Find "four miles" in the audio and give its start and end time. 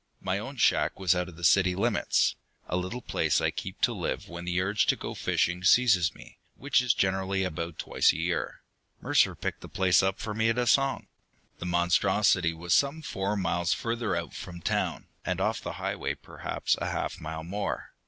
13.03-13.73